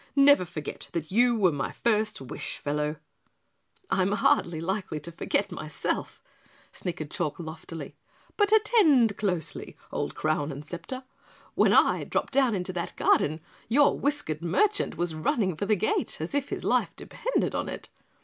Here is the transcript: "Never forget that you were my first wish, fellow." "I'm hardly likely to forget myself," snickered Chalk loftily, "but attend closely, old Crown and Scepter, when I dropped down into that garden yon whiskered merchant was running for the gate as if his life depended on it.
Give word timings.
"Never 0.15 0.45
forget 0.45 0.89
that 0.93 1.11
you 1.11 1.35
were 1.37 1.51
my 1.51 1.71
first 1.71 2.19
wish, 2.21 2.57
fellow." 2.57 2.95
"I'm 3.91 4.13
hardly 4.13 4.59
likely 4.59 4.99
to 4.99 5.11
forget 5.11 5.51
myself," 5.51 6.23
snickered 6.71 7.11
Chalk 7.11 7.39
loftily, 7.39 7.95
"but 8.35 8.51
attend 8.51 9.15
closely, 9.15 9.77
old 9.91 10.15
Crown 10.15 10.51
and 10.51 10.65
Scepter, 10.65 11.03
when 11.53 11.71
I 11.71 12.03
dropped 12.03 12.33
down 12.33 12.55
into 12.55 12.73
that 12.73 12.95
garden 12.97 13.41
yon 13.67 14.01
whiskered 14.01 14.41
merchant 14.41 14.97
was 14.97 15.13
running 15.13 15.55
for 15.55 15.67
the 15.67 15.75
gate 15.75 16.19
as 16.19 16.33
if 16.33 16.49
his 16.49 16.63
life 16.63 16.95
depended 16.95 17.53
on 17.53 17.69
it. 17.69 17.89